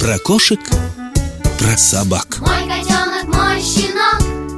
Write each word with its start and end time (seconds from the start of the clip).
Про 0.00 0.18
кошек, 0.18 0.60
про 1.58 1.76
собак. 1.76 2.38
Мой 2.40 2.68
котенок, 2.68 3.24
мой 3.34 3.60
щенок 3.60 4.57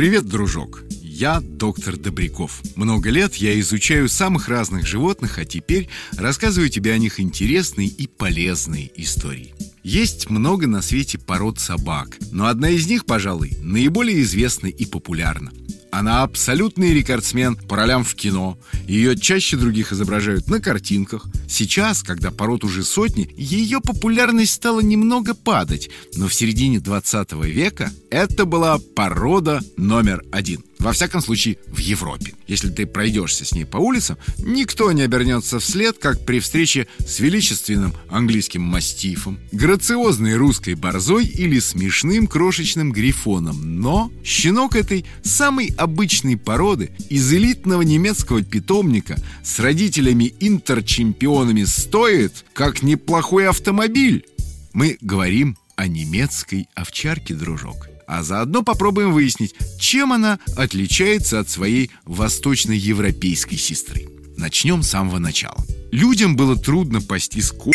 Привет, 0.00 0.24
дружок! 0.24 0.82
Я 1.02 1.40
доктор 1.40 1.98
Добряков. 1.98 2.62
Много 2.74 3.10
лет 3.10 3.34
я 3.34 3.60
изучаю 3.60 4.08
самых 4.08 4.48
разных 4.48 4.86
животных, 4.86 5.36
а 5.36 5.44
теперь 5.44 5.90
рассказываю 6.16 6.70
тебе 6.70 6.94
о 6.94 6.98
них 6.98 7.20
интересные 7.20 7.88
и 7.88 8.06
полезные 8.06 8.90
истории. 8.94 9.54
Есть 9.82 10.30
много 10.30 10.66
на 10.66 10.80
свете 10.80 11.18
пород 11.18 11.60
собак, 11.60 12.16
но 12.32 12.46
одна 12.46 12.70
из 12.70 12.86
них, 12.86 13.04
пожалуй, 13.04 13.52
наиболее 13.60 14.22
известна 14.22 14.68
и 14.68 14.86
популярна. 14.86 15.52
Она 15.92 16.22
абсолютный 16.22 16.94
рекордсмен 16.94 17.56
по 17.56 17.76
ролям 17.76 18.04
в 18.04 18.14
кино. 18.14 18.58
Ее 18.86 19.16
чаще 19.16 19.56
других 19.56 19.92
изображают 19.92 20.48
на 20.48 20.60
картинках. 20.60 21.26
Сейчас, 21.48 22.02
когда 22.02 22.30
пород 22.30 22.64
уже 22.64 22.84
сотни, 22.84 23.28
ее 23.36 23.80
популярность 23.80 24.52
стала 24.52 24.80
немного 24.80 25.34
падать. 25.34 25.90
Но 26.14 26.28
в 26.28 26.34
середине 26.34 26.80
20 26.80 27.32
века 27.44 27.90
это 28.10 28.44
была 28.44 28.78
порода 28.94 29.60
номер 29.76 30.22
один. 30.30 30.64
Во 30.80 30.92
всяком 30.94 31.20
случае, 31.20 31.58
в 31.66 31.78
Европе. 31.78 32.32
Если 32.46 32.70
ты 32.70 32.86
пройдешься 32.86 33.44
с 33.44 33.52
ней 33.52 33.66
по 33.66 33.76
улицам, 33.76 34.16
никто 34.38 34.90
не 34.92 35.02
обернется 35.02 35.60
вслед, 35.60 35.98
как 35.98 36.24
при 36.24 36.40
встрече 36.40 36.86
с 36.98 37.20
величественным 37.20 37.92
английским 38.08 38.62
мастифом, 38.62 39.38
грациозной 39.52 40.36
русской 40.36 40.74
борзой 40.74 41.26
или 41.26 41.58
смешным 41.58 42.26
крошечным 42.26 42.92
грифоном. 42.92 43.80
Но 43.80 44.10
щенок 44.24 44.74
этой 44.74 45.04
самой 45.22 45.66
обычной 45.76 46.38
породы 46.38 46.92
из 47.10 47.30
элитного 47.30 47.82
немецкого 47.82 48.42
питомника 48.42 49.22
с 49.44 49.58
родителями-интерчемпионами 49.58 51.64
стоит, 51.64 52.46
как 52.54 52.82
неплохой 52.82 53.48
автомобиль. 53.48 54.24
Мы 54.72 54.96
говорим 55.02 55.58
о 55.76 55.88
немецкой 55.88 56.70
овчарке, 56.74 57.34
дружок. 57.34 57.89
А 58.10 58.24
заодно 58.24 58.64
попробуем 58.64 59.12
выяснить, 59.12 59.54
чем 59.78 60.12
она 60.12 60.40
отличается 60.56 61.38
от 61.38 61.48
своей 61.48 61.92
восточноевропейской 62.06 63.56
сестры. 63.56 64.08
Начнем 64.36 64.82
с 64.82 64.90
самого 64.90 65.20
начала. 65.20 65.56
Людям 65.92 66.34
было 66.34 66.56
трудно 66.56 67.00
пасти 67.00 67.40
скот, 67.40 67.72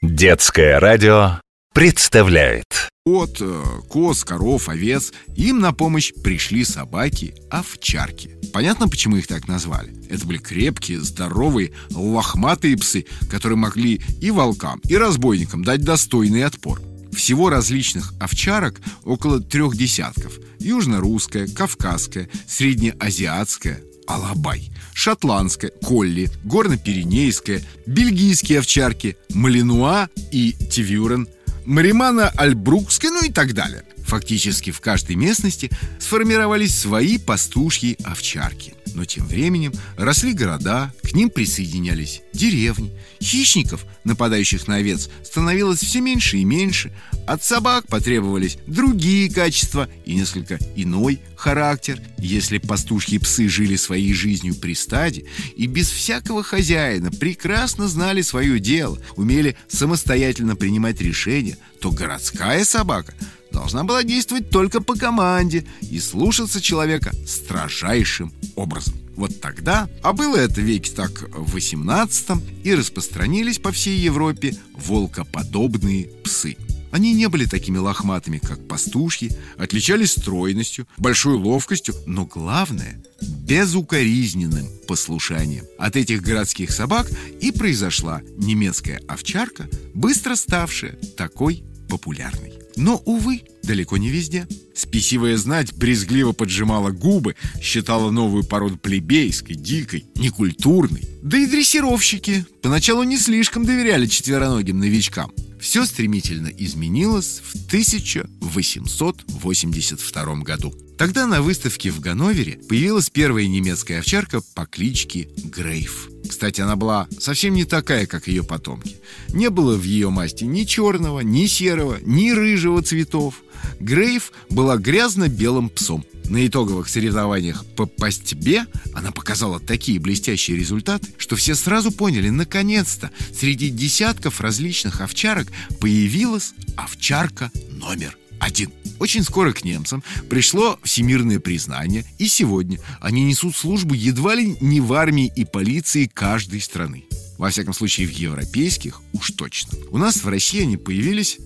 Детское 0.00 0.78
радио 0.78 1.40
представляет 1.74 2.90
э, 3.04 3.80
коз, 3.88 4.22
коров, 4.22 4.68
овец. 4.68 5.12
Им 5.34 5.58
на 5.58 5.72
помощь 5.72 6.12
пришли 6.22 6.64
собаки, 6.64 7.34
овчарки. 7.50 8.30
Понятно, 8.52 8.88
почему 8.88 9.16
их 9.16 9.26
так 9.26 9.48
назвали? 9.48 9.92
Это 10.08 10.24
были 10.24 10.38
крепкие, 10.38 11.00
здоровые, 11.00 11.72
лохматые 11.90 12.76
псы, 12.76 13.06
которые 13.28 13.58
могли 13.58 14.00
и 14.20 14.30
волкам, 14.30 14.80
и 14.84 14.96
разбойникам 14.96 15.64
дать 15.64 15.82
достойный 15.82 16.44
отпор. 16.44 16.80
Всего 17.12 17.50
различных 17.50 18.12
овчарок 18.20 18.80
около 19.04 19.40
трех 19.40 19.76
десятков. 19.76 20.38
Южно-русская, 20.58 21.48
кавказская, 21.48 22.28
среднеазиатская, 22.46 23.80
алабай, 24.06 24.70
шотландская, 24.94 25.70
колли, 25.70 26.30
горно-пиренейская, 26.44 27.62
бельгийские 27.86 28.58
овчарки, 28.58 29.16
малинуа 29.32 30.08
и 30.32 30.52
тивюрен, 30.52 31.28
маримана 31.64 32.28
альбрукская, 32.28 33.10
ну 33.10 33.24
и 33.24 33.30
так 33.30 33.54
далее. 33.54 33.84
Фактически 34.06 34.70
в 34.70 34.80
каждой 34.80 35.16
местности 35.16 35.70
сформировались 36.00 36.76
свои 36.76 37.18
пастушьи 37.18 37.96
овчарки. 38.02 38.74
Но 38.94 39.04
тем 39.04 39.26
временем 39.26 39.72
росли 39.96 40.32
города, 40.32 40.92
к 41.02 41.12
ним 41.12 41.30
присоединялись 41.30 42.22
деревни. 42.32 42.92
Хищников, 43.22 43.84
нападающих 44.04 44.66
на 44.68 44.76
овец, 44.76 45.08
становилось 45.22 45.80
все 45.80 46.00
меньше 46.00 46.38
и 46.38 46.44
меньше. 46.44 46.92
От 47.26 47.44
собак 47.44 47.86
потребовались 47.86 48.58
другие 48.66 49.30
качества 49.30 49.88
и 50.04 50.14
несколько 50.14 50.58
иной 50.74 51.20
характер. 51.36 52.00
Если 52.18 52.58
пастушьи 52.58 53.18
псы 53.18 53.48
жили 53.48 53.76
своей 53.76 54.12
жизнью 54.12 54.54
при 54.54 54.74
стаде 54.74 55.24
и 55.56 55.66
без 55.66 55.90
всякого 55.90 56.42
хозяина 56.42 57.10
прекрасно 57.10 57.88
знали 57.88 58.22
свое 58.22 58.58
дело, 58.58 58.98
умели 59.16 59.56
самостоятельно 59.68 60.56
принимать 60.56 61.00
решения, 61.00 61.56
то 61.80 61.90
городская 61.90 62.64
собака– 62.64 63.14
должна 63.60 63.84
была 63.84 64.02
действовать 64.02 64.48
только 64.48 64.80
по 64.80 64.94
команде 64.94 65.66
и 65.82 66.00
слушаться 66.00 66.62
человека 66.62 67.12
строжайшим 67.26 68.32
образом. 68.56 68.94
Вот 69.16 69.38
тогда, 69.38 69.86
а 70.02 70.14
было 70.14 70.36
это 70.36 70.62
веке 70.62 70.90
так 70.92 71.28
в 71.36 71.52
18 71.52 72.64
и 72.64 72.74
распространились 72.74 73.58
по 73.58 73.70
всей 73.70 73.98
Европе 73.98 74.56
волкоподобные 74.72 76.06
псы. 76.24 76.56
Они 76.90 77.12
не 77.12 77.28
были 77.28 77.44
такими 77.44 77.76
лохматыми, 77.76 78.38
как 78.38 78.66
пастушьи, 78.66 79.30
отличались 79.58 80.12
стройностью, 80.12 80.88
большой 80.96 81.34
ловкостью, 81.34 81.94
но 82.06 82.24
главное– 82.24 83.04
безукоризненным 83.20 84.66
послушанием. 84.88 85.66
От 85.78 85.96
этих 85.96 86.22
городских 86.22 86.70
собак 86.70 87.10
и 87.42 87.52
произошла 87.52 88.22
немецкая 88.38 89.02
овчарка, 89.06 89.68
быстро 89.92 90.34
ставшая 90.34 90.96
такой 91.18 91.62
популярной. 91.90 92.59
Но, 92.80 93.00
увы, 93.04 93.42
далеко 93.62 93.98
не 93.98 94.08
везде. 94.08 94.48
Спесивая 94.74 95.36
знать 95.36 95.74
брезгливо 95.74 96.32
поджимала 96.32 96.90
губы, 96.90 97.36
считала 97.60 98.10
новую 98.10 98.42
породу 98.42 98.78
плебейской, 98.78 99.54
дикой, 99.54 100.06
некультурной. 100.14 101.06
Да 101.22 101.36
и 101.36 101.44
дрессировщики 101.44 102.46
поначалу 102.62 103.02
не 103.02 103.18
слишком 103.18 103.66
доверяли 103.66 104.06
четвероногим 104.06 104.78
новичкам. 104.78 105.30
Все 105.60 105.84
стремительно 105.84 106.48
изменилось 106.48 107.42
в 107.44 107.66
1882 107.66 110.36
году. 110.36 110.72
Тогда 111.00 111.26
на 111.26 111.40
выставке 111.40 111.90
в 111.90 111.98
Ганновере 112.00 112.58
появилась 112.68 113.08
первая 113.08 113.46
немецкая 113.46 114.00
овчарка 114.00 114.42
по 114.54 114.66
кличке 114.66 115.30
Грейф. 115.44 116.10
Кстати, 116.28 116.60
она 116.60 116.76
была 116.76 117.08
совсем 117.18 117.54
не 117.54 117.64
такая, 117.64 118.06
как 118.06 118.28
ее 118.28 118.44
потомки. 118.44 118.98
Не 119.30 119.48
было 119.48 119.78
в 119.78 119.82
ее 119.82 120.10
масти 120.10 120.44
ни 120.44 120.64
черного, 120.64 121.20
ни 121.20 121.46
серого, 121.46 121.96
ни 122.02 122.32
рыжего 122.32 122.82
цветов. 122.82 123.36
Грейв 123.80 124.30
была 124.50 124.76
грязно-белым 124.76 125.70
псом. 125.70 126.04
На 126.26 126.46
итоговых 126.46 126.90
соревнованиях 126.90 127.64
по 127.76 127.86
пастьбе 127.86 128.66
она 128.92 129.10
показала 129.10 129.58
такие 129.58 129.98
блестящие 129.98 130.58
результаты, 130.58 131.08
что 131.16 131.34
все 131.34 131.54
сразу 131.54 131.92
поняли, 131.92 132.28
наконец-то 132.28 133.10
среди 133.34 133.70
десятков 133.70 134.42
различных 134.42 135.00
овчарок 135.00 135.48
появилась 135.80 136.52
овчарка 136.76 137.50
номер 137.70 138.18
один. 138.50 138.70
Очень 138.98 139.22
скоро 139.22 139.52
к 139.52 139.64
немцам 139.64 140.02
пришло 140.28 140.78
всемирное 140.82 141.40
признание, 141.40 142.04
и 142.18 142.28
сегодня 142.28 142.78
они 143.00 143.24
несут 143.24 143.56
службу 143.56 143.94
едва 143.94 144.34
ли 144.34 144.56
не 144.60 144.80
в 144.80 144.92
армии 144.92 145.32
и 145.34 145.44
полиции 145.44 146.10
каждой 146.12 146.60
страны. 146.60 147.04
Во 147.38 147.48
всяком 147.48 147.72
случае, 147.72 148.06
в 148.06 148.10
европейских 148.10 149.00
уж 149.12 149.30
точно. 149.30 149.78
У 149.90 149.96
нас 149.96 150.22
в 150.22 150.28
России 150.28 150.60
они 150.60 150.76
появились, 150.76 151.38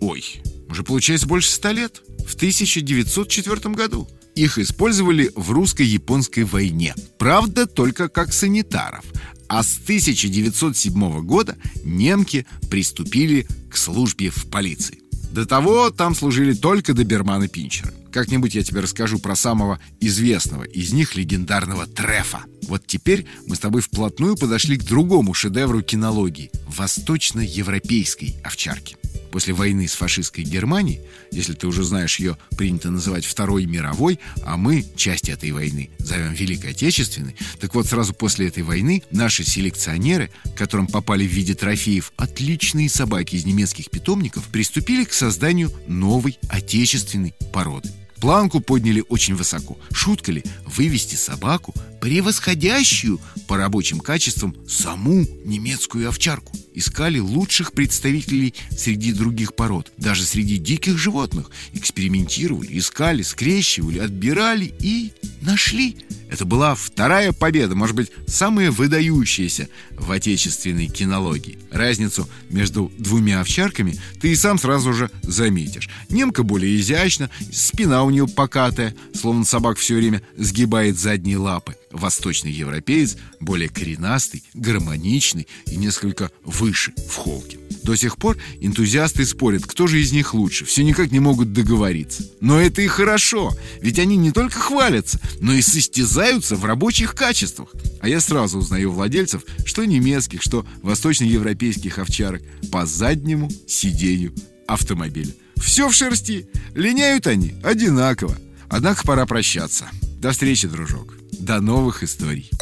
ой, 0.00 0.40
уже 0.68 0.82
получается 0.82 1.26
больше 1.26 1.50
ста 1.50 1.72
лет, 1.72 2.00
в 2.26 2.34
1904 2.34 3.74
году. 3.74 4.08
Их 4.34 4.56
использовали 4.56 5.30
в 5.34 5.50
русско-японской 5.50 6.44
войне. 6.44 6.94
Правда, 7.18 7.66
только 7.66 8.08
как 8.08 8.32
санитаров. 8.32 9.04
А 9.48 9.62
с 9.62 9.78
1907 9.82 11.20
года 11.20 11.58
немки 11.84 12.46
приступили 12.70 13.46
к 13.70 13.76
службе 13.76 14.30
в 14.30 14.46
полиции. 14.46 15.01
До 15.32 15.46
того 15.46 15.90
там 15.90 16.14
служили 16.14 16.52
только 16.52 16.92
доберманы 16.92 17.48
Пинчера. 17.48 17.90
Как-нибудь 18.12 18.54
я 18.54 18.62
тебе 18.62 18.80
расскажу 18.80 19.18
про 19.18 19.34
самого 19.34 19.80
известного 20.00 20.64
из 20.64 20.92
них, 20.92 21.16
легендарного 21.16 21.86
Трефа. 21.86 22.42
Вот 22.64 22.86
теперь 22.86 23.26
мы 23.46 23.56
с 23.56 23.58
тобой 23.58 23.80
вплотную 23.80 24.36
подошли 24.36 24.76
к 24.76 24.84
другому 24.84 25.32
шедевру 25.32 25.82
кинологии– 25.82 26.50
восточноевропейской 26.68 28.36
овчарки. 28.44 28.96
После 29.30 29.54
войны 29.54 29.88
с 29.88 29.94
фашистской 29.94 30.44
Германией, 30.44 31.00
если 31.30 31.54
ты 31.54 31.66
уже 31.66 31.84
знаешь 31.84 32.18
ее, 32.18 32.36
принято 32.58 32.90
называть 32.90 33.24
Второй 33.24 33.64
мировой, 33.64 34.20
а 34.44 34.58
мы 34.58 34.84
часть 34.94 35.30
этой 35.30 35.52
войны 35.52 35.88
зовем 35.98 36.34
Великой 36.34 36.72
Отечественной, 36.72 37.34
так 37.58 37.74
вот 37.74 37.86
сразу 37.86 38.12
после 38.12 38.48
этой 38.48 38.62
войны 38.62 39.02
наши 39.10 39.42
селекционеры, 39.42 40.30
которым 40.54 40.86
попали 40.86 41.26
в 41.26 41.32
виде 41.32 41.54
трофеев 41.54 42.12
отличные 42.18 42.90
собаки 42.90 43.36
из 43.36 43.46
немецких 43.46 43.90
питомников, 43.90 44.48
приступили 44.48 45.04
к 45.04 45.14
созданию 45.14 45.72
новой 45.88 46.38
отечественной 46.50 47.34
породы. 47.54 47.88
Планку 48.22 48.60
подняли 48.60 49.02
очень 49.08 49.34
высоко. 49.34 49.76
Шутка 49.92 50.30
ли 50.30 50.44
вывести 50.64 51.16
собаку, 51.16 51.74
превосходящую 52.02 53.20
по 53.46 53.56
рабочим 53.56 54.00
качествам 54.00 54.56
саму 54.66 55.24
немецкую 55.44 56.08
овчарку? 56.08 56.52
Искали 56.74 57.20
лучших 57.20 57.72
представителей 57.72 58.54
среди 58.76 59.12
других 59.12 59.54
пород, 59.54 59.92
даже 59.98 60.24
среди 60.24 60.56
диких 60.56 60.98
животных. 60.98 61.52
Экспериментировали, 61.74 62.76
искали, 62.76 63.22
скрещивали, 63.22 64.00
отбирали 64.00 64.74
и 64.80 65.12
нашли. 65.42 65.96
Это 66.28 66.44
была 66.44 66.74
вторая 66.74 67.32
победа, 67.32 67.76
может 67.76 67.94
быть, 67.94 68.10
самая 68.26 68.70
выдающаяся 68.70 69.68
в 69.90 70.10
отечественной 70.10 70.86
кинологии. 70.86 71.58
Разницу 71.70 72.26
между 72.48 72.90
двумя 72.98 73.42
овчарками 73.42 74.00
ты 74.20 74.32
и 74.32 74.34
сам 74.34 74.58
сразу 74.58 74.94
же 74.94 75.10
заметишь. 75.22 75.90
Немка 76.08 76.42
более 76.42 76.80
изящна, 76.80 77.28
спина 77.52 78.02
у 78.02 78.10
нее 78.10 78.26
покатая, 78.26 78.94
словно 79.14 79.44
собак 79.44 79.76
все 79.76 79.94
время 79.94 80.22
сгибает 80.38 80.98
задние 80.98 81.36
лапы. 81.36 81.76
Восточный 81.92 82.50
европеец 82.50 83.16
более 83.40 83.68
коренастый, 83.68 84.42
гармоничный 84.54 85.46
и 85.66 85.76
несколько 85.76 86.30
выше 86.44 86.92
в 87.08 87.16
холке. 87.16 87.58
До 87.82 87.96
сих 87.96 88.16
пор 88.16 88.38
энтузиасты 88.60 89.26
спорят, 89.26 89.66
кто 89.66 89.86
же 89.86 90.00
из 90.00 90.12
них 90.12 90.34
лучше. 90.34 90.64
Все 90.64 90.84
никак 90.84 91.10
не 91.10 91.20
могут 91.20 91.52
договориться. 91.52 92.24
Но 92.40 92.60
это 92.60 92.80
и 92.80 92.86
хорошо, 92.86 93.56
ведь 93.80 93.98
они 93.98 94.16
не 94.16 94.30
только 94.30 94.58
хвалятся, 94.58 95.20
но 95.40 95.52
и 95.52 95.62
состязаются 95.62 96.56
в 96.56 96.64
рабочих 96.64 97.14
качествах. 97.14 97.72
А 98.00 98.08
я 98.08 98.20
сразу 98.20 98.58
узнаю 98.58 98.92
владельцев, 98.92 99.42
что 99.64 99.84
немецких, 99.84 100.42
что 100.42 100.66
восточноевропейских 100.82 101.98
овчарок 101.98 102.42
по 102.70 102.86
заднему 102.86 103.50
сиденью 103.66 104.32
автомобиля. 104.66 105.32
Все 105.56 105.88
в 105.88 105.94
шерсти. 105.94 106.48
Линяют 106.74 107.26
они 107.26 107.54
одинаково. 107.62 108.36
Однако 108.68 109.04
пора 109.04 109.26
прощаться. 109.26 109.88
До 110.18 110.32
встречи, 110.32 110.66
дружок. 110.66 111.21
До 111.42 111.60
новых 111.60 112.04
историй. 112.04 112.52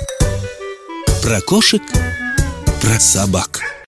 Про 1.22 1.42
кошек, 1.42 1.82
про 2.80 2.98
собак. 2.98 3.69